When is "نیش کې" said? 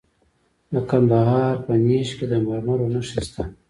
1.87-2.25